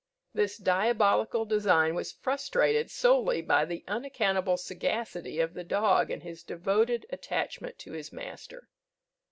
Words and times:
This 0.33 0.57
diabolical 0.57 1.45
design 1.45 1.93
was 1.93 2.11
frustrated 2.11 2.89
solely 2.89 3.39
by 3.43 3.65
the 3.65 3.83
unaccountable 3.87 4.57
sagacity 4.57 5.39
of 5.39 5.53
the 5.53 5.63
dog 5.63 6.09
and 6.09 6.23
his 6.23 6.41
devoted 6.41 7.05
attachment 7.11 7.77
to 7.77 7.91
his 7.91 8.11
master. 8.11 8.67